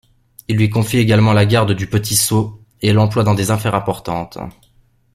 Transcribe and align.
Il 0.47 0.57
lui 0.57 0.67
confie 0.71 0.97
également 0.97 1.31
la 1.31 1.45
garde 1.45 1.73
du 1.73 1.85
petit-sceau 1.85 2.63
et 2.81 2.91
l'emploie 2.91 3.23
dans 3.23 3.35
des 3.35 3.51
affaires 3.51 3.75
importantes. 3.75 4.39